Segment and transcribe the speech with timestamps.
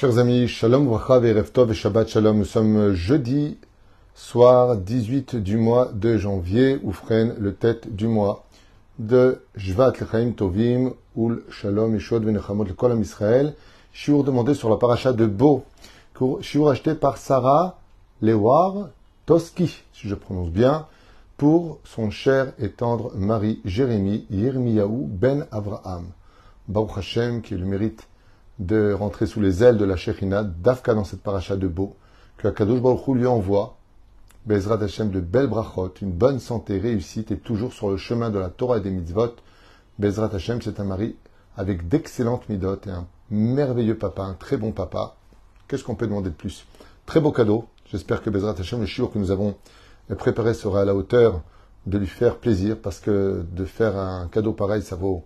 [0.00, 0.88] Chers amis, Shalom
[1.24, 2.38] et Reftov et Shabbat Shalom.
[2.38, 3.58] Nous sommes jeudi
[4.14, 8.46] soir 18 du mois de janvier, ou freine le tête du mois
[8.98, 13.54] de Jvat Lechaim Tovim, Ul Shalom Yeshod Venechamot Kolam Israël.
[13.92, 15.64] Shiur demandé sur la paracha de Bo.
[16.40, 17.78] Shiur acheté par Sarah
[18.22, 18.88] Lewar
[19.26, 20.86] Toski, si je prononce bien,
[21.36, 26.06] pour son cher et tendre mari Jérémie Yirmiyahu Ben Avraham.
[26.68, 28.08] Baruch Hashem, qui le mérite
[28.60, 31.96] de rentrer sous les ailes de la Shekhinah, d'Afka dans cette paracha de Beau,
[32.36, 33.78] que Akadosh Baruch Hu lui envoie,
[34.46, 38.38] Bezrat Hashem, de belles brachot, une bonne santé, réussite, et toujours sur le chemin de
[38.38, 39.34] la Torah et des mitzvot.
[39.98, 41.16] Bezrat Hashem, c'est un mari
[41.56, 45.16] avec d'excellentes midot et un merveilleux papa, un très bon papa.
[45.66, 46.66] Qu'est-ce qu'on peut demander de plus?
[47.06, 47.66] Très beau cadeau.
[47.90, 49.56] J'espère que Bezrat Hashem, le shiur que nous avons
[50.18, 51.42] préparé sera à la hauteur
[51.86, 55.24] de lui faire plaisir, parce que de faire un cadeau pareil, ça vaut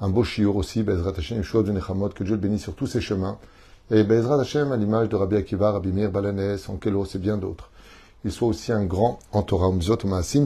[0.00, 2.86] un beau shiur aussi, Bezrat Hashem, Yeshua de Nechamot, que Dieu le bénisse sur tous
[2.86, 3.38] ses chemins.
[3.90, 7.70] Et Bezrat Hashem, à l'image de Rabbi Akiva, Rabbi Meir Balanes, Ankelos et bien d'autres.
[8.24, 9.72] Il soit aussi un grand en Torah,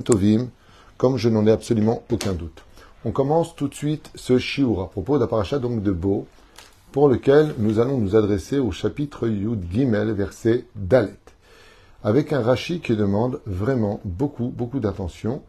[0.05, 0.49] Tovim,
[0.97, 2.63] comme je n'en ai absolument aucun doute.
[3.05, 6.27] On commence tout de suite ce shiur à propos paracha donc de Beau,
[6.93, 11.19] pour lequel nous allons nous adresser au chapitre Yud Gimel, verset Dalet,
[12.05, 15.43] avec un Rashi qui demande vraiment beaucoup, beaucoup d'attention,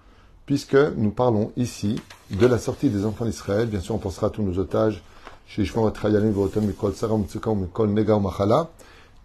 [0.46, 3.68] puisque nous parlons ici de la sortie des enfants d'Israël.
[3.68, 5.04] Bien sûr, on pensera à tous nos otages,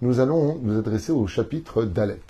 [0.00, 2.20] nous allons nous adresser au chapitre d'Alet.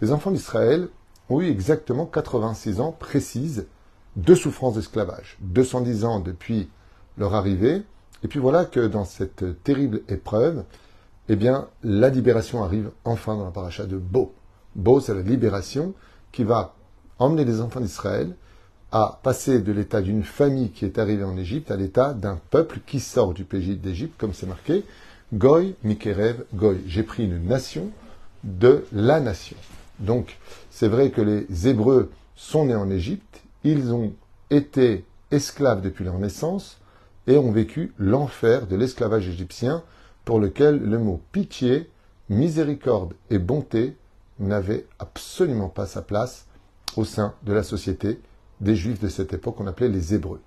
[0.00, 0.88] Les enfants d'Israël
[1.28, 3.66] ont eu exactement 86 ans précises
[4.16, 5.36] de souffrance d'esclavage.
[5.40, 6.68] 210 ans depuis
[7.18, 7.82] leur arrivée.
[8.22, 10.64] Et puis voilà que dans cette terrible épreuve,
[11.28, 14.32] eh bien, la libération arrive enfin dans la paracha de Bo.
[14.74, 15.94] Bo, c'est la libération
[16.32, 16.74] qui va
[17.18, 18.34] emmener les enfants d'Israël
[18.92, 22.80] à passer de l'état d'une famille qui est arrivée en Égypte à l'état d'un peuple
[22.86, 24.84] qui sort du pays d'Égypte, comme c'est marqué,
[25.34, 26.80] Goy, Mikerev, Goy.
[26.86, 27.90] J'ai pris une nation
[28.44, 29.56] de la nation.
[29.98, 30.38] Donc,
[30.70, 34.12] c'est vrai que les Hébreux sont nés en Égypte, ils ont
[34.50, 36.78] été esclaves depuis leur naissance
[37.26, 39.82] et ont vécu l'enfer de l'esclavage égyptien
[40.24, 41.90] pour lequel le mot pitié,
[42.28, 43.96] miséricorde et bonté
[44.38, 46.46] n'avait absolument pas sa place
[46.96, 48.20] au sein de la société
[48.60, 50.40] des Juifs de cette époque qu'on appelait les Hébreux.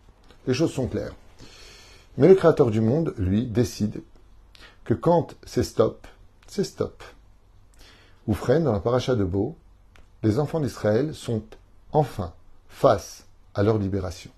[0.47, 1.13] Les choses sont claires.
[2.17, 4.01] Mais le Créateur du monde, lui, décide
[4.83, 6.07] que quand c'est stop,
[6.47, 7.03] c'est stop.
[8.27, 9.55] Oufren, dans la paracha de Beau,
[10.23, 11.43] les enfants d'Israël sont
[11.91, 12.33] enfin
[12.67, 14.31] face à leur libération.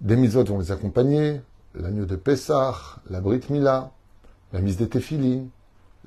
[0.00, 1.40] Des misotes vont les accompagner,
[1.74, 3.92] l'agneau de Pessah, la Brit Mila,
[4.52, 5.48] la mise des téphilines,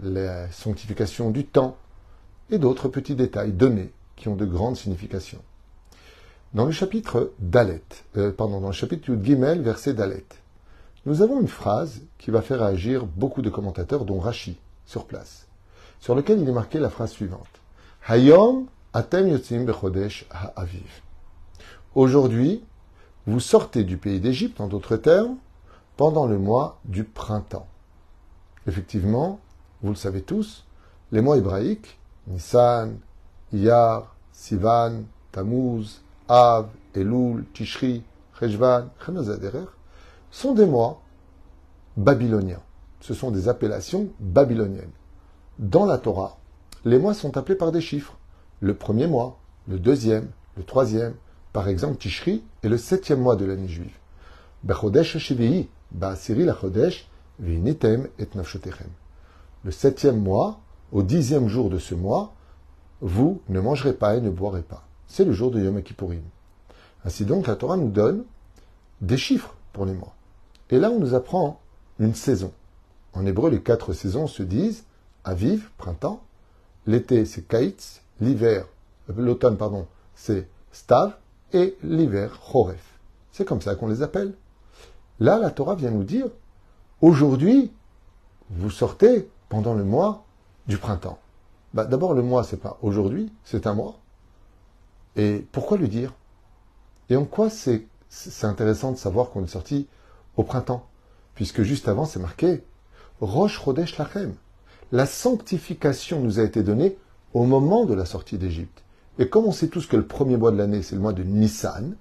[0.01, 1.77] la sanctification du temps,
[2.49, 5.41] et d'autres petits détails donnés qui ont de grandes significations.
[6.53, 7.83] Dans le chapitre d'Alet,
[8.17, 10.25] euh, pardon, dans le chapitre Gimel, verset d'Alet,
[11.05, 15.47] nous avons une phrase qui va faire agir beaucoup de commentateurs, dont Rashi, sur place,
[15.99, 17.47] sur lequel il est marqué la phrase suivante.
[18.07, 21.01] Hayom atem yotzim bechodesh ha'aviv.
[21.95, 22.63] Aujourd'hui,
[23.25, 25.37] vous sortez du pays d'Égypte, en d'autres termes,
[25.97, 27.67] pendant le mois du printemps.
[28.67, 29.39] Effectivement,
[29.81, 30.65] vous le savez tous,
[31.11, 32.97] les mois hébraïques, Nissan,
[33.53, 38.03] Iyar, Sivan, Tammuz, Av, Elul, Tishri,
[38.39, 39.65] Rejvan, Chenazaderer,
[40.31, 41.01] sont des mois
[41.95, 42.61] babyloniens.
[42.99, 44.91] Ce sont des appellations babyloniennes.
[45.59, 46.37] Dans la Torah,
[46.85, 48.17] les mois sont appelés par des chiffres.
[48.59, 49.37] Le premier mois,
[49.67, 51.13] le deuxième, le troisième.
[51.53, 53.95] Par exemple, Tishri est le septième mois de l'année juive.
[59.63, 60.59] Le septième mois,
[60.91, 62.33] au dixième jour de ce mois,
[63.01, 64.83] vous ne mangerez pas et ne boirez pas.
[65.07, 66.23] C'est le jour de Yom Kippourim.
[67.05, 68.23] Ainsi donc, la Torah nous donne
[69.01, 70.15] des chiffres pour les mois.
[70.69, 71.59] Et là, on nous apprend
[71.99, 72.51] une saison.
[73.13, 74.83] En hébreu, les quatre saisons se disent
[75.23, 76.21] Aviv, printemps,
[76.85, 78.65] l'été c'est Kaitz, l'hiver,
[79.09, 81.17] euh, l'automne, pardon, c'est Stav,
[81.53, 82.99] et l'hiver, Choref.
[83.31, 84.33] C'est comme ça qu'on les appelle.
[85.19, 86.27] Là, la Torah vient nous dire
[87.01, 87.71] aujourd'hui,
[88.49, 90.25] vous sortez pendant le mois
[90.67, 91.19] du printemps.
[91.77, 93.99] Bah, D'abord, le mois, c'est pas aujourd'hui, c'est un mois.
[95.15, 96.15] Et pourquoi le dire?
[97.11, 97.85] Et en quoi c'est
[98.41, 99.85] intéressant de savoir qu'on est sorti
[100.37, 100.87] au printemps?
[101.35, 102.63] Puisque juste avant, c'est marqué
[103.21, 104.33] Roche Rodesh Lachem.
[104.91, 106.97] La sanctification nous a été donnée
[107.35, 108.83] au moment de la sortie d'Égypte.
[109.19, 111.21] Et comme on sait tous que le premier mois de l'année, c'est le mois de
[111.21, 111.95] Nissan,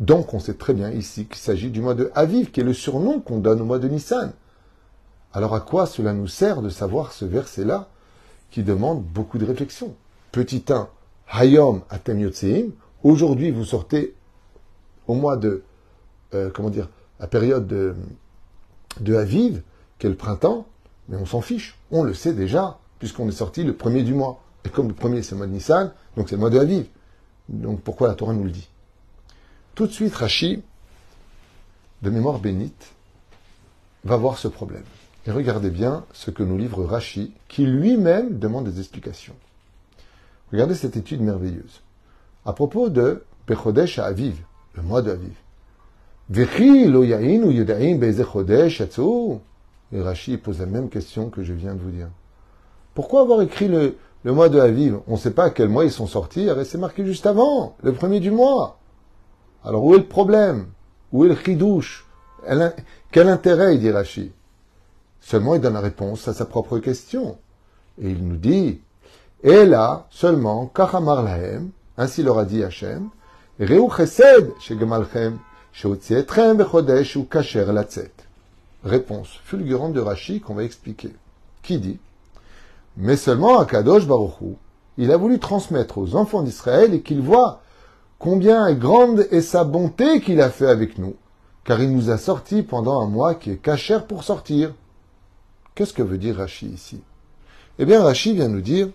[0.00, 2.72] donc on sait très bien ici qu'il s'agit du mois de Aviv, qui est le
[2.72, 4.32] surnom qu'on donne au mois de Nissan.
[5.34, 7.88] Alors à quoi cela nous sert de savoir ce verset-là?
[8.52, 9.96] Qui demande beaucoup de réflexion
[10.30, 10.88] Petit 1,
[11.32, 12.70] Hayom Atem Yotzeim,
[13.02, 14.14] aujourd'hui vous sortez
[15.08, 15.64] au mois de,
[16.34, 16.88] euh, comment dire,
[17.18, 17.94] la période de,
[19.00, 19.62] de Aviv,
[19.98, 20.66] qui est le printemps,
[21.08, 24.42] Mais on s'en fiche, on le sait déjà, puisqu'on est sorti le premier du mois.
[24.64, 26.86] Et comme le premier c'est le mois de Nissan, donc c'est le mois de Aviv.
[27.48, 28.68] Donc pourquoi la Torah nous le dit?
[29.74, 30.62] Tout de suite, Rachi,
[32.02, 32.92] de mémoire bénite,
[34.04, 34.84] va voir ce problème.
[35.26, 39.36] Et regardez bien ce que nous livre Rachi, qui lui-même demande des explications.
[40.50, 41.82] Regardez cette étude merveilleuse.
[42.44, 44.42] À propos de Bechodesh à Aviv,
[44.74, 45.34] le mois de Aviv.
[49.92, 52.08] Et Rachi pose la même question que je viens de vous dire.
[52.94, 54.98] Pourquoi avoir écrit le, mois de Aviv?
[55.06, 57.92] On ne sait pas à quel mois ils sont sortis, c'est marqué juste avant, le
[57.92, 58.78] premier du mois.
[59.64, 60.66] Alors où est le problème?
[61.12, 62.06] Où est le chidouche?
[63.12, 64.32] Quel intérêt, dit Rachi?
[65.22, 67.38] Seulement, il donne la réponse à sa propre question.
[68.00, 68.80] Et il nous dit,
[69.42, 73.08] et là, seulement, Kachamar Lahem, ainsi leur a dit Hachem,
[73.58, 75.38] Reu Chesed, Shegemalchem,
[75.72, 78.12] Sheotzietrem Bechodesh ou Kacher Latzet.
[78.84, 81.14] Réponse fulgurante de Rachi qu'on va expliquer.
[81.62, 81.98] Qui dit
[82.96, 84.56] Mais seulement à Kadosh Baruchou,
[84.98, 87.62] il a voulu transmettre aux enfants d'Israël et qu'ils voient
[88.18, 91.14] combien est grande est sa bonté qu'il a fait avec nous,
[91.64, 94.72] car il nous a sortis pendant un mois qui est cachère pour sortir.
[95.74, 97.00] Qu'est-ce que veut dire Rachi ici?
[97.78, 98.88] Eh bien, Rachi vient nous dire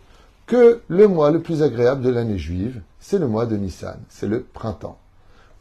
[0.46, 4.28] que le mois le plus agréable de l'année juive, c'est le mois de Nissan, c'est
[4.28, 4.98] le printemps,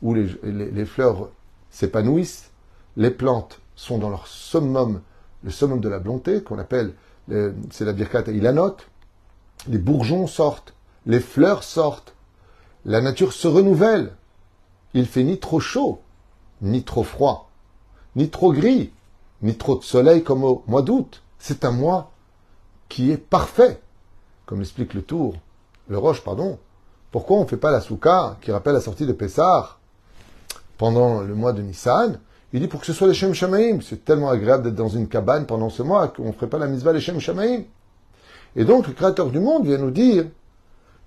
[0.02, 1.30] où les, fleurs
[1.70, 2.50] s'épanouissent,
[2.96, 5.00] les plantes sont dans leur summum,
[5.42, 6.94] le summum de la bonté, qu'on appelle,
[7.28, 8.76] c'est la birkat ilanot,
[9.68, 10.74] les bourgeons sortent,
[11.06, 12.14] les fleurs sortent,
[12.84, 14.12] la nature se renouvelle.
[14.94, 16.00] Il fait ni trop chaud,
[16.62, 17.50] ni trop froid,
[18.14, 18.92] ni trop gris,
[19.42, 21.22] ni trop de soleil comme au mois d'août.
[21.38, 22.10] C'est un mois
[22.88, 23.80] qui est parfait,
[24.46, 25.34] comme l'explique le Tour,
[25.88, 26.58] le Roche, pardon.
[27.12, 29.76] Pourquoi on ne fait pas la souka qui rappelle la sortie de Pessah
[30.78, 32.18] pendant le mois de Nissan?
[32.52, 33.80] Il dit pour que ce soit les Shem Shamaim.
[33.80, 36.66] C'est tellement agréable d'être dans une cabane pendant ce mois qu'on ne ferait pas la
[36.68, 37.62] misva les Shem Shamaim.
[38.54, 40.26] Et donc, le Créateur du monde vient nous dire,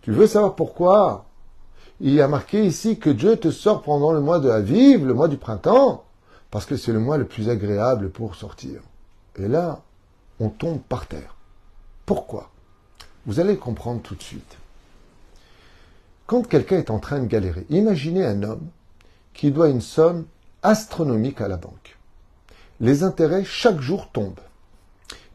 [0.02, 1.26] tu veux savoir pourquoi?
[2.00, 5.14] Il y a marqué ici que Dieu te sort pendant le mois de Aviv, le
[5.14, 6.04] mois du printemps,
[6.52, 8.82] parce que c'est le mois le plus agréable pour sortir.
[9.36, 9.82] Et là,
[10.40, 11.36] on tombe par terre.
[12.06, 12.50] Pourquoi?
[13.26, 14.58] Vous allez comprendre tout de suite.
[16.26, 18.68] Quand quelqu'un est en train de galérer, imaginez un homme
[19.34, 20.26] qui doit une somme
[20.64, 21.98] astronomique à la banque.
[22.80, 24.40] Les intérêts chaque jour tombent.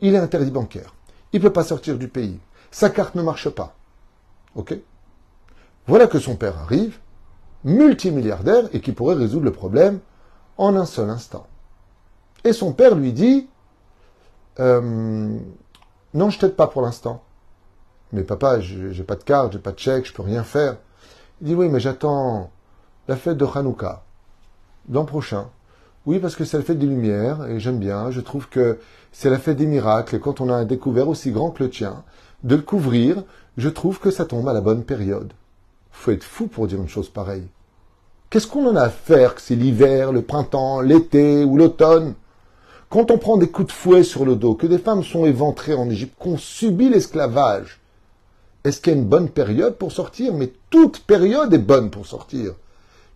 [0.00, 0.94] Il est interdit bancaire.
[1.32, 2.38] Il ne peut pas sortir du pays.
[2.70, 3.76] Sa carte ne marche pas.
[4.55, 4.75] OK?
[5.87, 6.99] Voilà que son père arrive,
[7.64, 10.00] multimilliardaire, et qui pourrait résoudre le problème
[10.56, 11.47] en un seul instant.
[12.45, 13.49] Et son père lui dit
[14.61, 15.39] euh,
[16.12, 17.23] Non, je t'aide pas pour l'instant.
[18.12, 20.77] Mais papa, j'ai pas de carte, j'ai pas de chèque, je peux rien faire.
[21.41, 22.51] Il dit Oui, mais j'attends
[23.09, 24.05] la fête de Hanouka
[24.91, 25.49] l'an prochain.
[26.06, 28.11] Oui, parce que c'est la fête des Lumières, et j'aime bien.
[28.11, 28.79] Je trouve que
[29.12, 31.71] c'est la fête des miracles, et quand on a un découvert aussi grand que le
[31.71, 32.05] tien,
[32.43, 33.23] de le couvrir,
[33.56, 35.33] je trouve que ça tombe à la bonne période.
[35.91, 37.49] Faut être fou pour dire une chose pareille.
[38.34, 42.14] Qu'est-ce qu'on en a à faire que c'est l'hiver, le printemps, l'été ou l'automne?
[42.90, 45.75] Quand on prend des coups de fouet sur le dos, que des femmes sont éventrées
[45.75, 47.81] en Égypte, qu'on subit l'esclavage,
[48.64, 50.34] est-ce qu'il y a une bonne période pour sortir?
[50.34, 52.54] Mais toute période est bonne pour sortir.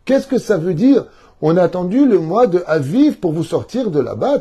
[0.05, 1.07] Qu'est-ce que ça veut dire?
[1.43, 4.41] On a attendu le mois de Aviv pour vous sortir de là-bas.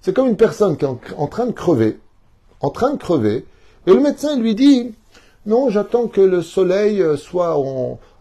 [0.00, 2.00] C'est comme une personne qui est en train de crever,
[2.60, 3.46] en train de crever,
[3.86, 4.92] et le médecin lui dit
[5.44, 7.58] non, j'attends que le soleil euh, soit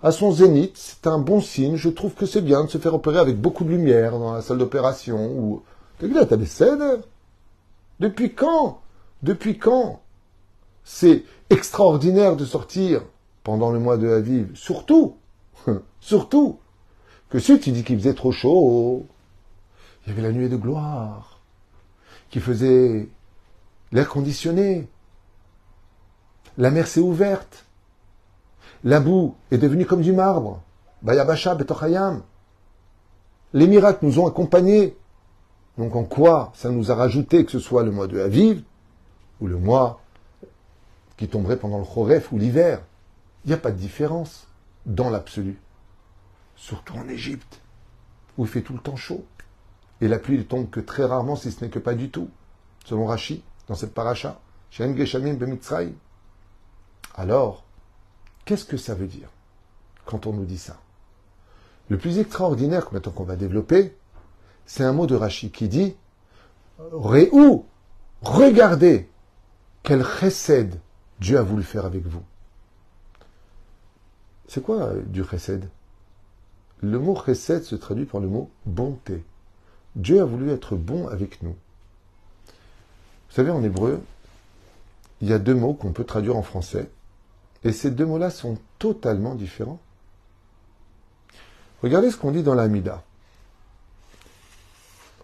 [0.01, 0.73] à son zénith.
[0.75, 1.75] C'est un bon signe.
[1.75, 4.41] Je trouve que c'est bien de se faire opérer avec beaucoup de lumière dans la
[4.41, 5.31] salle d'opération.
[5.37, 5.61] Ou...
[7.99, 8.81] Depuis quand
[9.21, 10.01] Depuis quand
[10.83, 13.03] C'est extraordinaire de sortir
[13.43, 14.49] pendant le mois de Aviv.
[14.55, 15.15] Surtout
[15.99, 16.57] Surtout
[17.29, 19.05] que si tu dis qu'il faisait trop chaud,
[20.03, 21.39] il y avait la nuée de gloire
[22.31, 23.07] qui faisait
[23.91, 24.87] l'air conditionné.
[26.57, 27.65] La mer s'est ouverte.
[28.83, 30.61] La boue est devenue comme du marbre.
[31.01, 32.23] Bayabasha betochayam.
[33.53, 34.97] Les miracles nous ont accompagnés.
[35.77, 38.63] Donc en quoi ça nous a rajouté que ce soit le mois de Aviv
[39.39, 40.01] ou le mois
[41.17, 42.81] qui tomberait pendant le Choref ou l'hiver?
[43.45, 44.47] Il n'y a pas de différence
[44.85, 45.59] dans l'absolu.
[46.55, 47.61] Surtout en Égypte,
[48.37, 49.25] où il fait tout le temps chaud.
[49.99, 52.29] Et la pluie ne tombe que très rarement, si ce n'est que pas du tout.
[52.85, 54.39] Selon Rashi, dans cette paracha,
[57.15, 57.63] Alors,
[58.45, 59.29] qu'est-ce que ça veut dire
[60.05, 60.79] quand on nous dit ça?
[61.89, 63.95] Le plus extraordinaire, maintenant qu'on va développer,
[64.65, 65.95] c'est un mot de Rashi qui dit
[66.93, 67.65] Réou,
[68.21, 69.09] regardez
[69.83, 70.79] quel chesed
[71.19, 72.23] Dieu a voulu faire avec vous.
[74.47, 75.69] C'est quoi euh, du chesed?
[76.81, 79.23] Le mot chesed se traduit par le mot bonté.
[79.95, 81.55] Dieu a voulu être bon avec nous.
[82.47, 84.01] Vous savez, en hébreu,
[85.21, 86.89] il y a deux mots qu'on peut traduire en français,
[87.63, 89.79] et ces deux mots-là sont totalement différents.
[91.83, 93.03] Regardez ce qu'on dit dans l'Amida.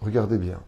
[0.01, 0.60] Regardez bien.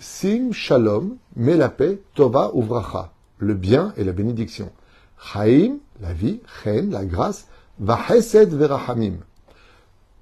[0.00, 4.72] Sim shalom, met la paix, tova uvracha, le bien et la bénédiction.
[5.18, 7.46] Chaim, la vie, chen, la grâce,
[7.78, 9.18] vahesed verahamim,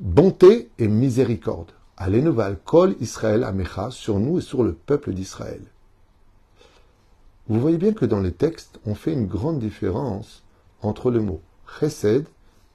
[0.00, 1.71] bonté et miséricorde.
[1.97, 5.61] Allez-nous kol Israël amecha, sur nous et sur le peuple d'Israël.
[7.49, 10.43] Vous voyez bien que dans les textes, on fait une grande différence
[10.83, 11.40] entre le mot
[11.81, 12.26] chesed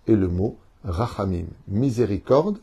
[0.07, 2.57] et le mot rachamim, miséricorde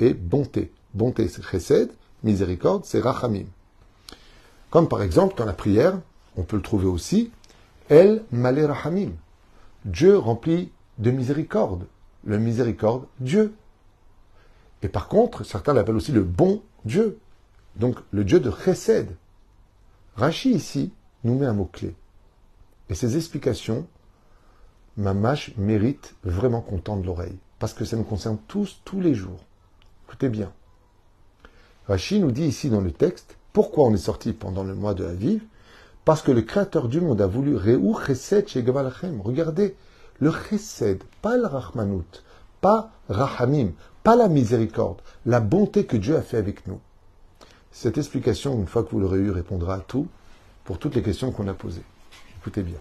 [0.00, 0.72] et bonté.
[0.94, 1.90] Bonté, c'est chesed,
[2.24, 3.46] miséricorde, c'est rachamim.
[4.70, 6.00] Comme par exemple, dans la prière,
[6.36, 7.30] on peut le trouver aussi,
[7.88, 9.10] El Malé Rahamim.
[9.84, 11.86] Dieu rempli de miséricorde.
[12.24, 13.54] Le miséricorde, Dieu.
[14.82, 17.18] Et par contre, certains l'appellent aussi le bon Dieu.
[17.76, 19.14] Donc le Dieu de Chesed.
[20.16, 20.92] Rachi ici
[21.24, 21.94] nous met un mot-clé.
[22.88, 23.86] Et ces explications,
[24.96, 27.38] Mamash mérite vraiment qu'on tende l'oreille.
[27.58, 29.40] Parce que ça nous concerne tous, tous les jours.
[30.06, 30.52] Écoutez bien.
[31.86, 35.04] Rachi nous dit ici dans le texte, pourquoi on est sorti pendant le mois de
[35.04, 35.44] la vive
[36.04, 39.76] Parce que le Créateur du monde a voulu Réou Chesed chez Regardez,
[40.18, 42.22] le Chesed, pas le Rahmanout,
[42.60, 46.80] pas Rahamim, pas la miséricorde, la bonté que Dieu a fait avec nous.
[47.70, 50.08] Cette explication, une fois que vous l'aurez eu, répondra à tout
[50.64, 51.84] pour toutes les questions qu'on a posées.
[52.40, 52.78] Écoutez bien.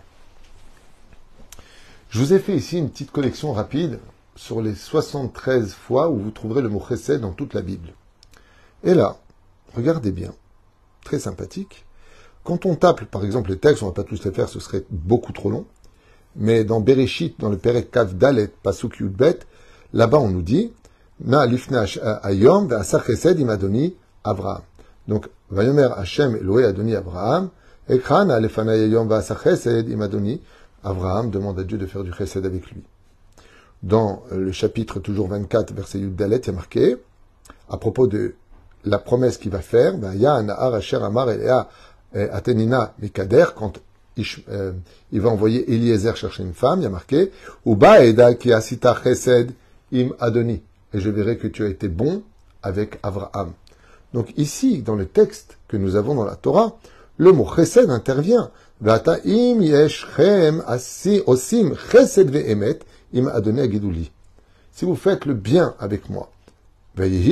[2.09, 3.99] Je vous ai fait ici une petite collection rapide
[4.35, 7.93] sur les 73 fois où vous trouverez le mot chesed dans toute la Bible.
[8.83, 9.17] Et là,
[9.75, 10.33] regardez bien,
[11.03, 11.85] très sympathique.
[12.43, 14.59] Quand on tape, par exemple, les textes, on ne va pas tous les faire, ce
[14.59, 15.65] serait beaucoup trop long.
[16.35, 19.39] Mais dans Bereshit, dans le Perek Kav Dalet, Pasuk Yudbet,
[19.93, 20.71] là-bas on nous dit,
[21.23, 24.63] Na lifnash ayom chesed imadoni Avraham.
[25.07, 27.49] Donc, Vayomer Hashem Eloé Adoni Abraham,
[30.83, 32.83] Abraham demande à Dieu de faire du chesed avec lui.
[33.83, 36.95] Dans le chapitre toujours 24, verset Yud Dalet, il y a marqué,
[37.69, 38.35] à propos de
[38.85, 40.13] la promesse qu'il va faire, ben,
[42.99, 43.79] Mikader, quand
[44.49, 44.73] euh,
[45.11, 47.31] il va envoyer Eliezer chercher une femme, il y a marqué,
[48.39, 49.51] ki asita chesed
[49.93, 50.61] im Adoni.
[50.93, 52.23] Et je verrai que tu as été bon
[52.63, 53.53] avec Abraham.
[54.13, 56.77] Donc ici, dans le texte que nous avons dans la Torah,
[57.17, 58.51] le mot chesed intervient.
[58.79, 62.79] Vata im yeshrem asi osim chesed ve'emet
[63.13, 64.11] im Adoni agiduli.
[64.71, 66.31] Si vous faites le bien avec moi,
[66.97, 67.29] les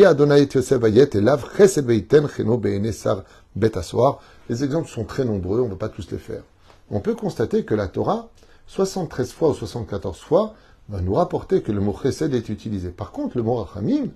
[4.63, 6.43] exemples sont très nombreux, on ne va pas tous les faire.
[6.89, 8.29] On peut constater que la Torah,
[8.67, 10.53] 73 fois ou 74 fois,
[10.87, 12.89] va nous rapporter que le mot chesed est utilisé.
[12.89, 14.07] Par contre, le mot rachamim,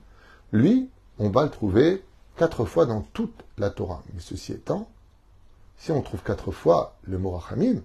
[0.54, 0.90] lui,
[1.20, 2.04] on va le trouver
[2.38, 4.02] quatre fois dans toute la Torah.
[4.14, 4.88] Mais ceci étant,
[5.84, 7.82] si on trouve quatre fois le mot rachamim,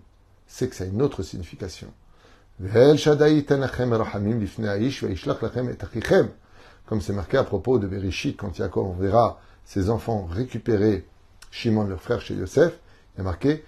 [0.46, 1.88] c'est que ça a une autre signification
[6.86, 11.08] comme c'est marqué à propos de Bereshit, quand Yaakov verra ses enfants récupérer
[11.50, 12.78] Shimon, leur frère, chez Yosef,
[13.16, 13.64] il a marqué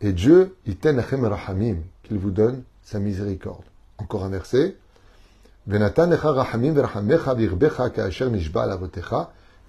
[0.00, 3.64] Et Dieu, qu'il vous donne sa miséricorde.
[3.98, 4.76] Encore un verset.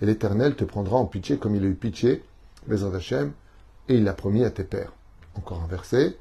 [0.01, 2.23] Et l'Éternel te prendra en pitié comme il a eu pitié,
[2.67, 3.33] Bezrat Hashem,
[3.89, 4.93] et il l'a promis à tes pères.
[5.35, 6.17] Encore un verset.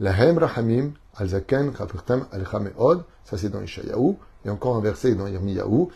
[0.00, 1.72] Lahem rahamim al zaken
[2.32, 4.16] alecha meod, ça c'est dans Ishayahu.
[4.44, 5.88] Et encore un verset dans Yirmiyahu,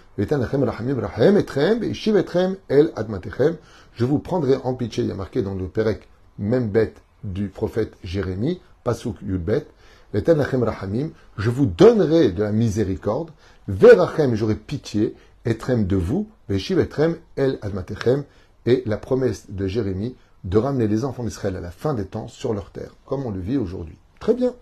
[3.97, 6.09] je vous prendrai en pitié, il y a marqué dans le Perek,
[6.39, 9.67] même bête du prophète Jérémie, Pasuk Yudbet,
[10.13, 13.31] je vous donnerai de la miséricorde,
[13.67, 18.25] verachem, j'aurai pitié, etrem de vous, etrem el admatechem,
[18.67, 22.29] et la promesse de Jérémie de ramener les enfants d'Israël à la fin des temps
[22.29, 23.97] sur leur terre, comme on le vit aujourd'hui.
[24.21, 24.55] Très bien.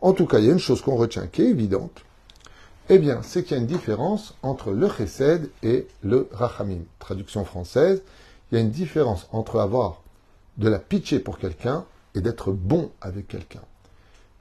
[0.00, 2.02] En tout cas, il y a une chose qu'on retient qui est évidente,
[2.88, 6.80] eh bien, c'est qu'il y a une différence entre le chesed et le rachamim.
[6.98, 8.02] Traduction française,
[8.50, 10.02] il y a une différence entre avoir
[10.56, 13.62] de la pitié pour quelqu'un et d'être bon avec quelqu'un.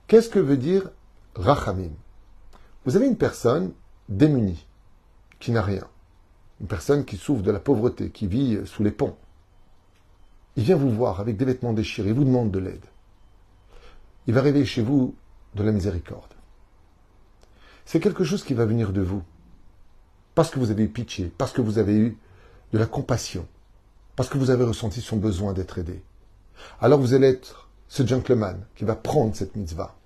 [0.08, 0.90] Qu'est-ce que veut dire
[1.36, 1.92] rachamim?
[2.86, 3.72] Vous avez une personne
[4.10, 4.66] démunie,
[5.40, 5.88] qui n'a rien.
[6.60, 9.16] Une personne qui souffre de la pauvreté, qui vit sous les ponts.
[10.55, 12.86] Il vient vous voir avec des vêtements déchirés, il vous demande de l'aide.
[14.27, 15.15] Il va réveiller chez vous
[15.55, 16.34] de la miséricorde
[17.91, 19.22] c'est quelque chose qui va venir de vous.
[20.34, 22.17] Parce que vous avez eu pitié, parce que vous avez eu
[22.72, 23.46] de la compassion,
[24.15, 26.01] parce que vous avez ressenti son besoin d'être aidé.
[26.79, 29.98] Alors vous allez être ce gentleman qui va prendre cette mitzvah.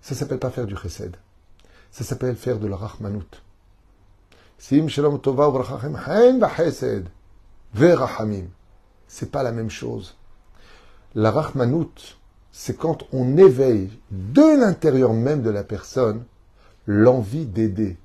[0.00, 1.16] Ça s'appelle pas faire du chesed.
[1.90, 3.42] Ça s'appelle faire de la rachmanout.
[5.20, 5.48] Tova
[9.10, 10.16] c'est pas la même chose.
[11.16, 12.16] La Rahmanout,
[12.52, 16.24] c'est quand on éveille de l'intérieur même de la personne
[16.86, 17.98] l'envie d'aider.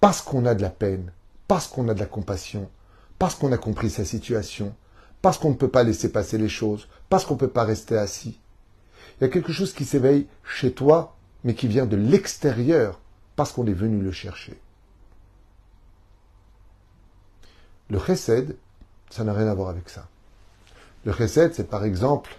[0.00, 1.12] Parce qu'on a de la peine,
[1.46, 2.68] parce qu'on a de la compassion,
[3.20, 4.74] parce qu'on a compris sa situation,
[5.22, 7.96] parce qu'on ne peut pas laisser passer les choses, parce qu'on ne peut pas rester
[7.96, 8.40] assis.
[9.18, 13.00] Il y a quelque chose qui s'éveille chez toi, mais qui vient de l'extérieur,
[13.36, 14.60] parce qu'on est venu le chercher.
[17.90, 18.56] Le chesed,
[19.08, 20.08] ça n'a rien à voir avec ça.
[21.06, 22.36] Le chesed, c'est par exemple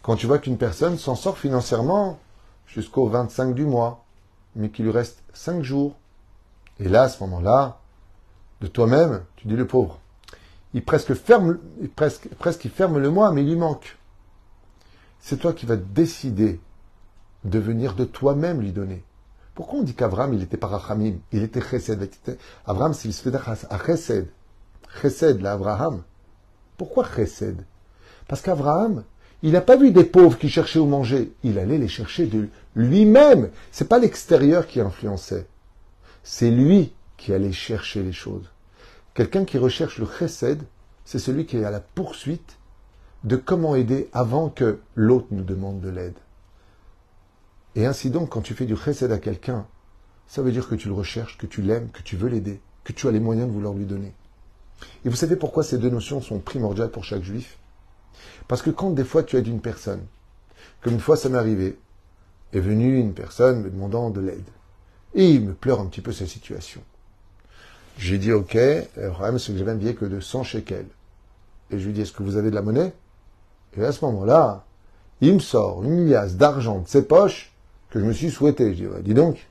[0.00, 2.18] quand tu vois qu'une personne s'en sort financièrement
[2.66, 4.06] jusqu'au 25 du mois,
[4.56, 5.94] mais qu'il lui reste 5 jours.
[6.80, 7.80] Et là, à ce moment-là,
[8.62, 10.00] de toi-même, tu dis le pauvre.
[10.72, 11.58] Il presque ferme,
[11.96, 13.98] presque, presque il ferme le mois, mais il lui manque.
[15.20, 16.60] C'est toi qui vas décider
[17.44, 19.04] de venir de toi-même lui donner.
[19.54, 22.08] Pourquoi on dit qu'Avram, il était parachamim, il était chesed.
[22.64, 23.38] Avram, c'est le
[23.84, 24.28] chesed.
[25.02, 26.02] Chesed, là, Abraham.
[26.78, 27.66] Pourquoi chesed?
[28.28, 29.04] Parce qu'Abraham,
[29.42, 31.32] il n'a pas vu des pauvres qui cherchaient où manger.
[31.42, 33.50] Il allait les chercher de lui-même.
[33.72, 35.46] C'est pas l'extérieur qui influençait.
[36.22, 38.50] C'est lui qui allait chercher les choses.
[39.14, 40.62] Quelqu'un qui recherche le chesed,
[41.04, 42.58] c'est celui qui est à la poursuite
[43.24, 46.14] de comment aider avant que l'autre nous demande de l'aide.
[47.74, 49.66] Et ainsi donc, quand tu fais du chesed à quelqu'un,
[50.26, 52.92] ça veut dire que tu le recherches, que tu l'aimes, que tu veux l'aider, que
[52.92, 54.12] tu as les moyens de vouloir lui donner.
[55.04, 57.58] Et vous savez pourquoi ces deux notions sont primordiales pour chaque juif?
[58.46, 60.02] Parce que quand des fois tu aides une personne,
[60.80, 61.78] comme une fois ça m'est arrivé,
[62.52, 64.48] est venue une personne me demandant de l'aide.
[65.14, 66.80] Et il me pleure un petit peu sa situation.
[67.98, 70.86] J'ai dit, ok, le problème c'est que j'avais un billet que de 100 shekels.
[71.70, 72.92] Et je lui dis, est-ce que vous avez de la monnaie?
[73.76, 74.64] Et à ce moment-là,
[75.20, 77.52] il me sort une liasse d'argent de ses poches
[77.90, 78.74] que je me suis souhaité.
[78.74, 79.48] Je dis, dis donc,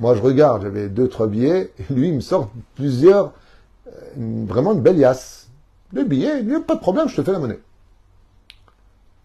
[0.00, 3.32] moi je regarde, j'avais deux, trois billets, et lui il me sort plusieurs
[4.16, 5.48] vraiment une belle liasse.
[5.92, 7.60] Le billet, il a pas de problème, je te fais la monnaie.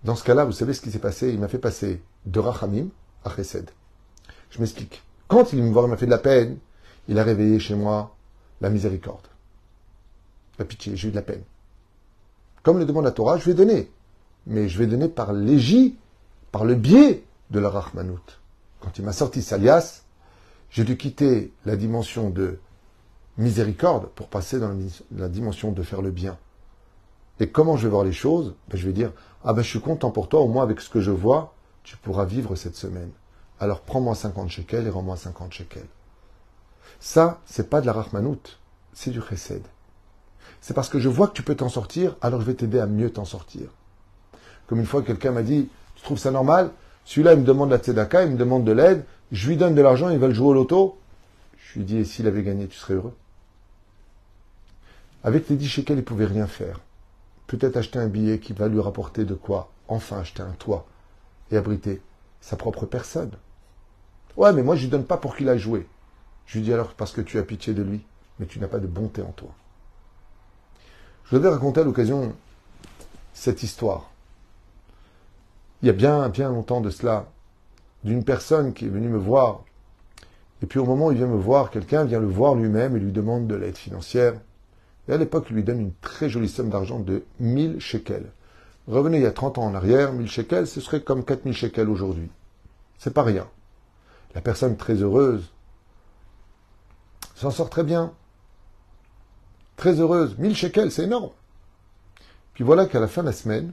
[0.03, 1.29] Dans ce cas-là, vous savez ce qui s'est passé?
[1.29, 2.87] Il m'a fait passer de Rachamim
[3.23, 3.69] à Chesed.
[4.49, 5.01] Je m'explique.
[5.27, 6.57] Quand il me voit, il m'a fait de la peine,
[7.07, 8.15] il a réveillé chez moi
[8.61, 9.27] la miséricorde.
[10.59, 11.43] La pitié, j'ai eu de la peine.
[12.63, 13.91] Comme le demande la Torah, je vais donner.
[14.45, 15.93] Mais je vais donner par l'égis,
[16.51, 18.39] par le biais de la Rachmanout.
[18.81, 20.03] Quand il m'a sorti Salias,
[20.69, 22.59] j'ai dû quitter la dimension de
[23.37, 24.75] miséricorde pour passer dans
[25.15, 26.37] la dimension de faire le bien.
[27.39, 28.55] Et comment je vais voir les choses?
[28.69, 29.11] Ben, Je vais dire,
[29.43, 31.97] ah ben je suis content pour toi, au moins avec ce que je vois, tu
[31.97, 33.11] pourras vivre cette semaine.
[33.59, 35.87] Alors prends-moi 50 shekels et rends-moi 50 shekels.
[36.99, 38.59] Ça, c'est pas de la rachmanout,
[38.93, 39.63] c'est du chesed.
[40.61, 42.85] C'est parce que je vois que tu peux t'en sortir, alors je vais t'aider à
[42.85, 43.69] mieux t'en sortir.
[44.67, 46.71] Comme une fois, quelqu'un m'a dit, tu trouves ça normal?
[47.03, 49.81] Celui-là, il me demande la tzedaka, il me demande de l'aide, je lui donne de
[49.81, 50.97] l'argent, il va le jouer au loto.
[51.57, 53.15] Je lui dis, et s'il avait gagné, tu serais heureux?
[55.23, 56.79] Avec les 10 shekels, il pouvait rien faire.
[57.53, 60.87] Peut-être acheter un billet qui va lui rapporter de quoi Enfin acheter un toit
[61.51, 62.01] et abriter
[62.41, 63.29] sa propre personne.
[64.35, 65.87] Ouais, mais moi je lui donne pas pour qu'il a joué.
[66.47, 68.03] Je lui dis alors parce que tu as pitié de lui,
[68.39, 69.51] mais tu n'as pas de bonté en toi.
[71.25, 72.33] Je voudrais raconter à l'occasion
[73.35, 74.09] cette histoire.
[75.83, 77.27] Il y a bien, bien longtemps de cela,
[78.03, 79.63] d'une personne qui est venue me voir.
[80.63, 82.99] Et puis au moment où il vient me voir, quelqu'un vient le voir lui-même et
[82.99, 84.33] lui demande de l'aide financière.
[85.07, 88.31] Et à l'époque, il lui donne une très jolie somme d'argent de 1000 shekels.
[88.87, 91.89] Revenez il y a 30 ans en arrière, 1000 shekels, ce serait comme 4000 shekels
[91.89, 92.29] aujourd'hui.
[92.97, 93.47] C'est pas rien.
[94.35, 95.51] La personne très heureuse
[97.35, 98.13] s'en sort très bien.
[99.75, 100.37] Très heureuse.
[100.37, 101.31] 1000 shekels, c'est énorme.
[102.53, 103.71] Puis voilà qu'à la fin de la semaine,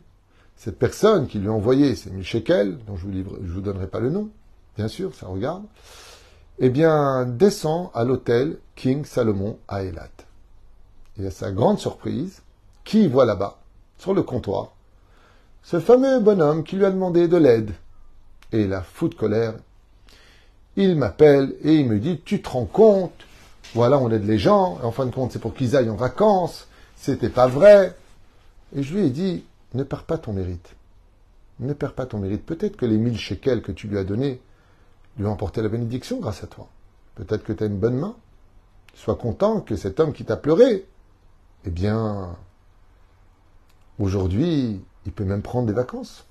[0.57, 3.87] cette personne qui lui a envoyé ces 1000 shekels, dont je ne vous, vous donnerai
[3.87, 4.31] pas le nom,
[4.77, 5.65] bien sûr, ça regarde,
[6.59, 10.11] eh bien, descend à l'hôtel King Salomon à Eilat.
[11.21, 12.43] Et à sa grande surprise,
[12.85, 13.59] qui voit là-bas,
[13.99, 14.73] sur le comptoir,
[15.63, 17.73] ce fameux bonhomme qui lui a demandé de l'aide.
[18.53, 19.55] Et la fout de colère.
[20.77, 23.13] Il m'appelle et il me dit Tu te rends compte?
[23.75, 24.79] Voilà, on aide les gens.
[24.83, 26.67] en fin de compte, c'est pour qu'ils aillent en vacances.
[26.97, 27.95] C'était pas vrai.
[28.75, 30.75] Et je lui ai dit Ne perds pas ton mérite.
[31.61, 32.45] Ne perds pas ton mérite.
[32.45, 34.41] Peut-être que les mille shekels que tu lui as donnés
[35.19, 36.69] lui ont emporté la bénédiction grâce à toi.
[37.17, 38.17] Peut-être que tu as une bonne main.
[38.95, 40.87] Sois content que cet homme qui t'a pleuré
[41.65, 42.37] eh bien,
[43.99, 46.27] aujourd'hui, il peut même prendre des vacances.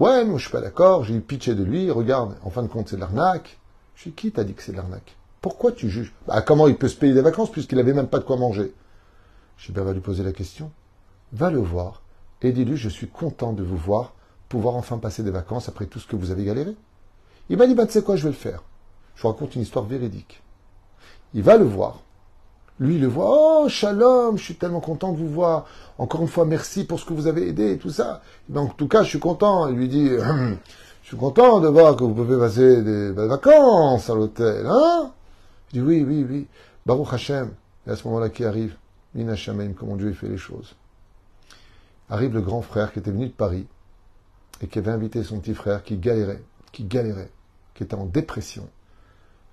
[0.00, 2.68] Ouais, moi je suis pas d'accord, j'ai eu pitié de lui, regarde, en fin de
[2.68, 3.58] compte c'est de l'arnaque.
[3.96, 5.16] Je suis qui t'a dit que c'est de l'arnaque?
[5.40, 6.14] Pourquoi tu juges?
[6.26, 8.72] Bah, Comment il peut se payer des vacances puisqu'il n'avait même pas de quoi manger?
[9.56, 10.70] J'ai bien va lui poser la question.
[11.32, 12.02] Va le voir
[12.42, 14.14] et dis-lui je suis content de vous voir
[14.48, 16.76] pouvoir enfin passer des vacances après tout ce que vous avez galéré.
[17.48, 18.62] Il m'a dit bah tu sais quoi je vais le faire.
[19.16, 20.42] Je vous raconte une histoire véridique.
[21.34, 22.00] Il va le voir
[22.80, 25.66] Lui, il le voit, oh, shalom, je suis tellement content de vous voir.
[25.98, 28.22] Encore une fois, merci pour ce que vous avez aidé et tout ça.
[28.48, 29.68] Donc, en tout cas, je suis content.
[29.68, 30.56] Il lui dit, je
[31.02, 35.12] suis content de voir que vous pouvez passer des vacances à l'hôtel, hein?
[35.72, 36.46] Il dit, oui, oui, oui.
[36.86, 37.50] Baruch Hashem.
[37.86, 38.76] Et à ce moment-là, qui arrive?
[39.14, 39.34] Mina
[39.76, 40.76] comment Dieu fait les choses.
[42.10, 43.66] Arrive le grand frère qui était venu de Paris
[44.60, 47.30] et qui avait invité son petit frère qui galérait, qui galérait,
[47.74, 48.68] qui était en dépression.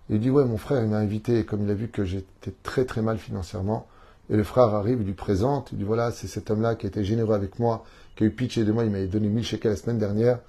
[0.09, 2.85] Il dit, ouais, mon frère, il m'a invité, comme il a vu que j'étais très
[2.85, 3.87] très mal financièrement,
[4.29, 6.89] et le frère arrive, il lui présente, il dit, voilà, c'est cet homme-là qui a
[6.89, 7.83] été généreux avec moi,
[8.15, 10.39] qui a eu pitié de moi, il m'avait donné 1000 shekels la semaine dernière,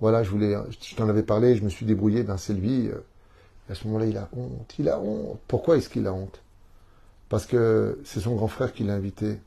[0.00, 2.90] voilà, je voulais, je t'en avais parlé, je me suis débrouillé, ben c'est lui.
[3.70, 5.38] à ce moment-là, il a honte, il a honte.
[5.48, 6.42] Pourquoi est-ce qu'il a honte?
[7.28, 9.38] Parce que c'est son grand frère qui l'a invité.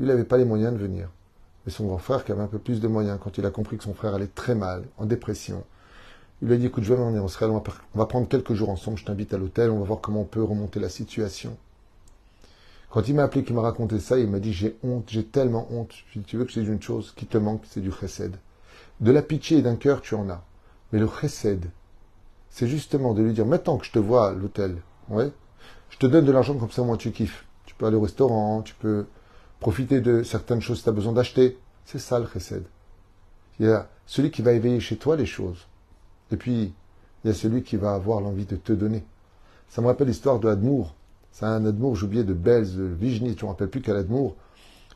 [0.00, 1.08] Il n'avait pas les moyens de venir.
[1.66, 3.76] Et son grand frère, qui avait un peu plus de moyens, quand il a compris
[3.76, 5.64] que son frère allait très mal, en dépression,
[6.42, 8.98] il lui a dit, écoute, je vais m'en Israël, on va prendre quelques jours ensemble,
[8.98, 11.56] je t'invite à l'hôtel, on va voir comment on peut remonter la situation.
[12.90, 15.66] Quand il m'a appelé, qu'il m'a raconté ça, il m'a dit, j'ai honte, j'ai tellement
[15.72, 15.92] honte.
[16.12, 18.36] Je tu veux que dise une chose qui te manque, c'est du chesed.
[19.00, 20.44] De la pitié et d'un cœur, tu en as.
[20.92, 21.64] Mais le chesed,
[22.50, 24.76] c'est justement de lui dire, maintenant que je te vois à l'hôtel,
[25.08, 25.32] ouais,
[25.90, 27.44] je te donne de l'argent comme ça, moi, tu kiffes.
[27.66, 29.06] Tu peux aller au restaurant, tu peux
[29.58, 31.58] profiter de certaines choses que tu as besoin d'acheter.
[31.86, 32.64] C'est ça le chesed.
[33.58, 35.66] Il y a celui qui va éveiller chez toi les choses.
[36.34, 36.72] Et puis,
[37.22, 39.04] il y a celui qui va avoir l'envie de te donner.
[39.68, 40.92] Ça me rappelle l'histoire de Admour.
[41.30, 44.34] C'est un Admour, j'oubliais de Belz, de Vigny, tu ne me rappelles plus qu'à l'Admour.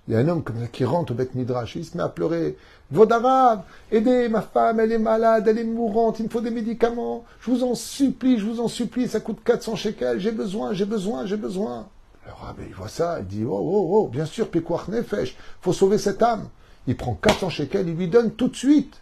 [0.09, 2.03] Il y a un homme comme ça qui rentre au Beth Midrash, il se met
[2.03, 2.57] à pleurer.
[2.91, 7.25] Vodarav, aidez, ma femme, elle est malade, elle est mourante, il me faut des médicaments.
[7.39, 10.87] Je vous en supplie, je vous en supplie, ça coûte 400 shekels, j'ai besoin, j'ai
[10.87, 11.87] besoin, j'ai besoin.
[12.25, 15.37] Alors, ah ben, il voit ça, il dit, oh, oh, oh, bien sûr, Pekuach Nefesh,
[15.61, 16.49] faut sauver cette âme.
[16.89, 19.01] Il prend 400 shekels, il lui donne tout de suite.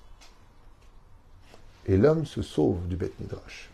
[1.87, 3.71] Et l'homme se sauve du Beth Midrash.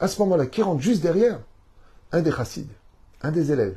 [0.00, 1.40] À ce moment-là, qui rentre juste derrière
[2.12, 2.70] Un des chassides,
[3.22, 3.76] un des élèves.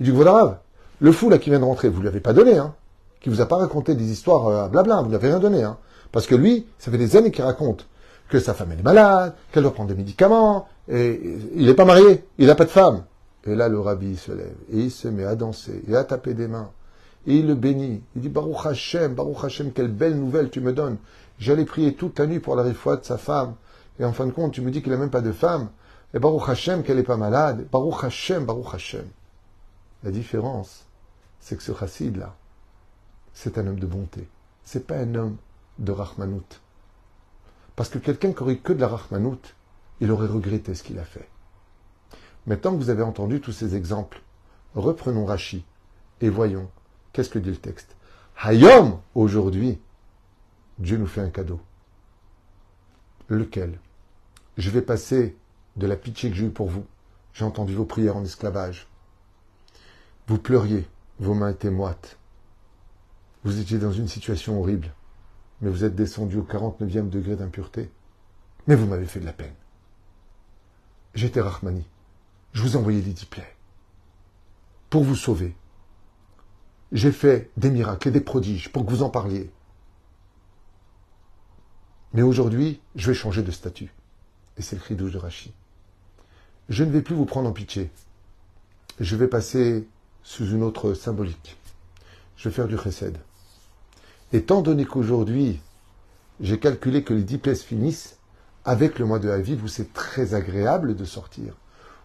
[0.00, 0.62] Il dit, voilà,
[1.00, 2.74] le fou là qui vient de rentrer, vous ne lui avez pas donné, hein
[3.20, 5.78] Qui vous a pas raconté des histoires euh, blabla, vous lui avez rien donné, hein
[6.12, 7.86] Parce que lui, ça fait des années qu'il raconte
[8.28, 11.20] que sa femme est malade, qu'elle doit prendre des médicaments, et
[11.54, 13.04] il n'est pas marié, il n'a pas de femme.
[13.46, 16.34] Et là, le rabbi se lève et il se met à danser et à taper
[16.34, 16.70] des mains.
[17.26, 18.02] Et il le bénit.
[18.16, 20.96] Il dit Baruch Hashem, Baruch Hashem, quelle belle nouvelle tu me donnes.
[21.38, 23.54] J'allais prier toute la nuit pour la réfoie de sa femme.
[23.98, 25.70] Et en fin de compte, tu me dis qu'il n'a même pas de femme.
[26.14, 27.66] Et Baruch Hashem, qu'elle n'est pas malade.
[27.70, 29.06] Baruch Hashem, Baruch Hashem.
[30.02, 30.86] La différence,
[31.40, 32.34] c'est que ce chassid-là,
[33.32, 34.28] c'est un homme de bonté.
[34.64, 35.36] C'est pas un homme
[35.78, 36.60] de rachmanout.
[37.76, 39.54] Parce que quelqu'un qui aurait que de la rachmanout,
[40.00, 41.28] il aurait regretté ce qu'il a fait.
[42.46, 44.22] Maintenant que vous avez entendu tous ces exemples,
[44.74, 45.64] reprenons Rachi
[46.20, 46.68] et voyons
[47.12, 47.96] qu'est-ce que dit le texte.
[48.42, 49.80] Hayom, aujourd'hui,
[50.78, 51.60] Dieu nous fait un cadeau.
[53.28, 53.78] Lequel?
[54.56, 55.36] Je vais passer
[55.76, 56.84] de la pitié que j'ai eue pour vous.
[57.32, 58.88] J'ai entendu vos prières en esclavage.
[60.26, 60.86] Vous pleuriez,
[61.20, 62.18] vos mains étaient moites.
[63.44, 64.92] Vous étiez dans une situation horrible,
[65.60, 67.90] mais vous êtes descendu au 49e degré d'impureté.
[68.66, 69.54] Mais vous m'avez fait de la peine.
[71.14, 71.86] J'étais Rahmani.
[72.52, 73.28] Je vous ai envoyé les dix
[74.90, 75.54] pour vous sauver.
[76.92, 79.50] J'ai fait des miracles et des prodiges pour que vous en parliez.
[82.14, 83.92] Mais aujourd'hui, je vais changer de statut.
[84.56, 85.52] Et c'est le cri de Rachi.
[86.68, 87.90] Je ne vais plus vous prendre en pitié.
[89.00, 89.86] Je vais passer
[90.22, 91.56] sous une autre symbolique.
[92.36, 93.16] Je vais faire du chesed.
[94.32, 95.60] Étant donné qu'aujourd'hui,
[96.40, 98.18] j'ai calculé que les dix plaies finissent,
[98.64, 101.54] avec le mois de Aviv où c'est très agréable de sortir.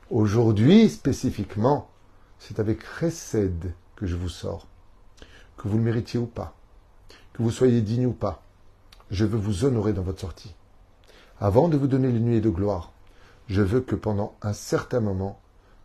[0.10, 1.90] Aujourd'hui, spécifiquement,
[2.40, 4.68] c'est avec Chesed que je vous sors.
[5.58, 6.56] Que vous le méritiez ou pas,
[7.34, 8.43] que vous soyez digne ou pas,
[9.14, 10.56] je veux vous honorer dans votre sortie.
[11.40, 12.92] Avant de vous donner les nuées de gloire,
[13.48, 15.40] je veux que pendant un certain moment,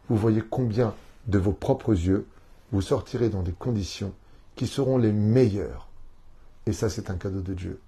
[0.09, 0.95] vous voyez combien
[1.27, 2.27] de vos propres yeux
[2.73, 4.15] vous sortirez dans des conditions
[4.57, 5.89] qui seront les meilleures.
[6.65, 7.81] Et ça, c'est un cadeau de Dieu.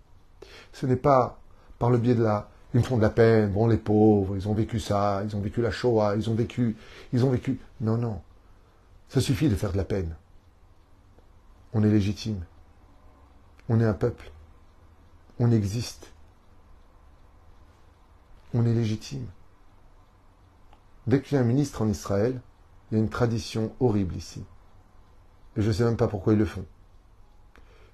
[0.74, 1.40] Ce n'est pas
[1.79, 4.46] par le biais de la ils me font de la peine, bon les pauvres, ils
[4.46, 6.76] ont vécu ça, ils ont vécu la Shoah, ils ont vécu,
[7.12, 7.59] ils ont vécu.
[7.81, 8.20] Non, non.
[9.09, 10.14] Ça suffit de faire de la peine.
[11.72, 12.44] On est légitime.
[13.68, 14.31] On est un peuple.
[15.40, 16.12] On existe.
[18.55, 19.26] On est légitime.
[21.09, 22.40] Dès qu'il y a un ministre en Israël,
[22.90, 24.44] il y a une tradition horrible ici.
[25.57, 26.64] Et je ne sais même pas pourquoi ils le font.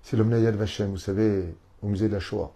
[0.02, 2.52] C'est l'homme Nayad Vachem, vous savez, au musée de la Shoah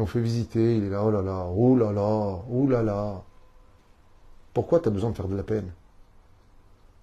[0.00, 3.22] on fait visiter, il est là, oh là là, oh là là, oh là là.
[4.54, 5.72] Pourquoi tu as besoin de faire de la peine?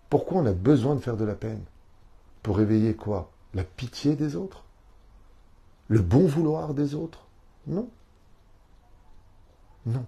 [0.09, 1.63] Pourquoi on a besoin de faire de la peine?
[2.43, 3.31] Pour réveiller quoi?
[3.53, 4.63] La pitié des autres?
[5.87, 7.27] Le bon vouloir des autres?
[7.67, 7.87] Non.
[9.85, 10.05] Non.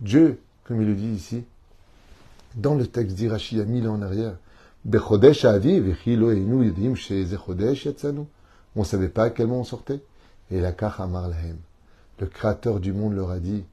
[0.00, 1.44] Dieu, comme il le dit ici,
[2.54, 4.36] Dans le texte d'Irachi, mille ans en arrière.
[4.88, 4.90] On
[8.80, 10.00] ne savait pas à quel moment on sortait.
[10.50, 11.56] Et la Amar Lahem,
[12.20, 13.64] le créateur du monde leur a dit,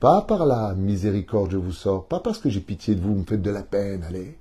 [0.00, 3.20] pas par la miséricorde je vous sors, pas parce que j'ai pitié de vous, vous
[3.20, 4.38] me faites de la peine, allez.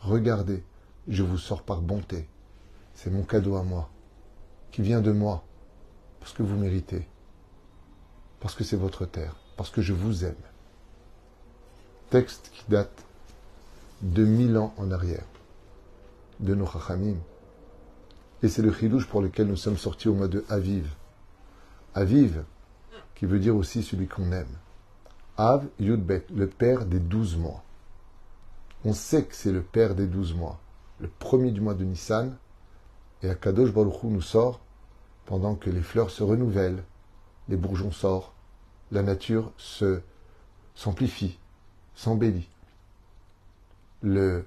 [0.00, 0.62] Regardez,
[1.08, 2.28] je vous sors par bonté.
[2.94, 3.90] C'est mon cadeau à moi,
[4.70, 5.44] qui vient de moi,
[6.20, 7.06] parce que vous méritez,
[8.40, 10.34] parce que c'est votre terre, parce que je vous aime.
[12.10, 13.04] Texte qui date
[14.02, 15.24] de mille ans en arrière,
[16.40, 17.16] de nos Chachamim.
[18.42, 20.94] Et c'est le chidouche pour lequel nous sommes sortis au mois de Aviv.
[21.94, 22.44] Aviv,
[23.14, 24.46] qui veut dire aussi celui qu'on aime.
[25.36, 27.62] Av Yudbet, le père des douze mois.
[28.84, 30.60] On sait que c'est le père des douze mois.
[31.00, 32.36] Le premier du mois de Nissan,
[33.22, 34.60] et Akadosh Baruch Hu nous sort
[35.26, 36.84] pendant que les fleurs se renouvellent,
[37.48, 38.32] les bourgeons sortent,
[38.92, 40.00] la nature se
[40.74, 41.38] s'amplifie,
[41.94, 42.48] s'embellit.
[44.02, 44.44] Le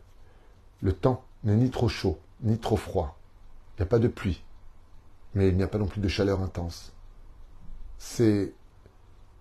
[1.01, 3.17] temps n'est ni trop chaud, ni trop froid.
[3.75, 4.43] Il n'y a pas de pluie,
[5.33, 6.93] mais il n'y a pas non plus de chaleur intense.
[7.97, 8.53] C'est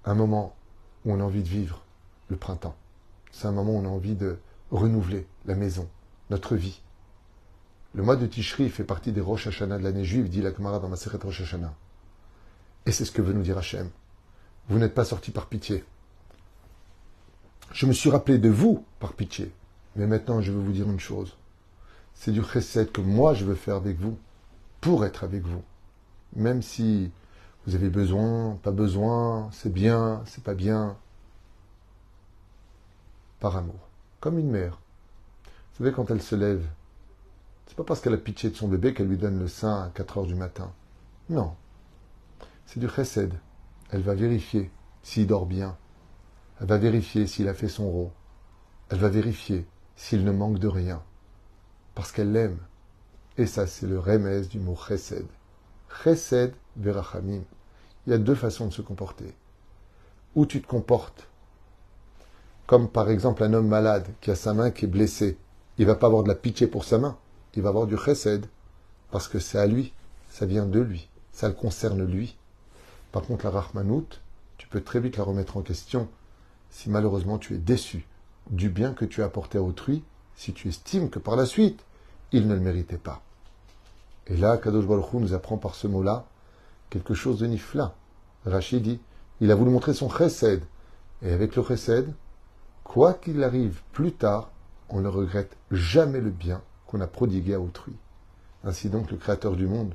[0.05, 0.57] un moment
[1.05, 1.83] où on a envie de vivre
[2.29, 2.77] le printemps.
[3.31, 4.38] C'est un moment où on a envie de
[4.71, 5.88] renouveler la maison,
[6.31, 6.81] notre vie.
[7.96, 10.80] Le mois de Tishri fait partie des Rosh Hashanah de l'année juive, dit la Gemara
[10.80, 11.72] dans Maseret Rosh Hashanah.
[12.85, 13.88] Et c'est ce que veut nous dire Hachem.
[14.68, 15.82] Vous n'êtes pas sortis par pitié.
[17.72, 19.50] Je me suis rappelé de vous par pitié.
[19.96, 21.38] Mais maintenant, je veux vous dire une chose.
[22.12, 24.18] C'est du chesed que moi je veux faire avec vous,
[24.82, 25.62] pour être avec vous.
[26.35, 27.11] Même si
[27.66, 30.98] vous avez besoin, pas besoin, c'est bien, c'est pas bien.
[33.40, 33.88] Par amour.
[34.20, 34.80] Comme une mère.
[35.44, 36.66] Vous savez, quand elle se lève,
[37.66, 39.90] c'est pas parce qu'elle a pitié de son bébé qu'elle lui donne le sein à
[39.94, 40.72] 4 heures du matin.
[41.29, 41.55] Non.
[42.66, 43.33] C'est du chesed.
[43.90, 44.70] Elle va vérifier
[45.02, 45.76] s'il dort bien.
[46.61, 48.11] Elle va vérifier s'il a fait son rôle.
[48.88, 51.02] Elle va vérifier s'il ne manque de rien.
[51.94, 52.59] Parce qu'elle l'aime.
[53.37, 55.26] Et ça, c'est le remède du mot chesed.
[56.02, 57.42] Chesed verachamim.
[58.07, 59.35] Il y a deux façons de se comporter.
[60.35, 61.29] Ou tu te comportes
[62.66, 65.38] comme par exemple un homme malade qui a sa main qui est blessée.
[65.79, 67.16] Il va pas avoir de la pitié pour sa main
[67.57, 68.47] il va avoir du chesed,
[69.11, 69.92] parce que c'est à lui,
[70.31, 72.37] ça vient de lui, ça le concerne lui.
[73.12, 74.21] Par contre, la rahmanout,
[74.59, 76.09] tu peux très vite la remettre en question
[76.71, 78.07] si malheureusement tu es déçu
[78.51, 81.83] du bien que tu as apporté à autrui, si tu estimes que par la suite,
[82.33, 83.23] il ne le méritait pas.
[84.27, 86.27] Et là, Kadosh Baruch nous apprend par ce mot-là
[86.90, 87.95] quelque chose de nifla.
[88.45, 89.01] Rachid dit,
[89.40, 90.62] il a voulu montrer son chesed.
[91.23, 92.12] Et avec le chesed,
[92.85, 94.51] quoi qu'il arrive plus tard,
[94.88, 97.94] on ne regrette jamais le bien qu'on a prodigué à autrui.
[98.64, 99.94] Ainsi donc, le Créateur du monde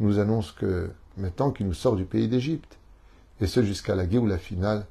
[0.00, 2.78] nous annonce que, maintenant qu'il nous sort du pays d'Égypte,
[3.40, 4.86] et ce jusqu'à la la finale,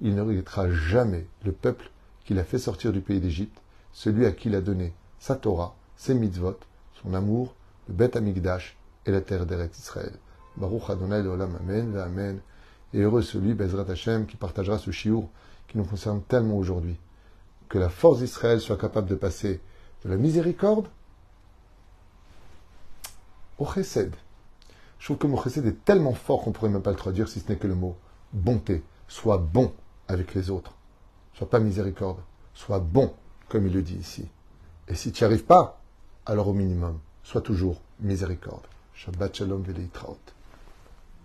[0.00, 1.90] il ne regrettera jamais le peuple
[2.24, 3.58] qu'il a fait sortir du pays d'Égypte,
[3.92, 6.58] celui à qui il a donné sa Torah, ses mitzvot,
[7.02, 7.54] son amour,
[7.88, 8.76] le Beth Amigdash
[9.06, 10.12] et la terre d'Eretz Israël.
[10.56, 12.40] Baruch Adonai Olam Amen, Amen.
[12.92, 15.28] Et heureux celui, Bezrat Hashem, qui partagera ce chiour
[15.68, 16.96] qui nous concerne tellement aujourd'hui.
[17.68, 19.60] Que la force d'Israël soit capable de passer
[20.04, 20.86] de la miséricorde
[23.58, 24.14] au chesed.
[24.98, 27.28] Je trouve que mot chesed est tellement fort qu'on ne pourrait même pas le traduire
[27.28, 27.96] si ce n'est que le mot
[28.32, 28.82] bonté.
[29.08, 29.72] Sois bon
[30.08, 30.74] avec les autres.
[31.34, 32.18] Sois pas miséricorde.
[32.54, 33.12] Sois bon,
[33.48, 34.28] comme il le dit ici.
[34.88, 35.80] Et si tu n'y arrives pas,
[36.26, 38.66] alors au minimum, sois toujours miséricorde.
[38.94, 40.18] Shabbat shalom traut.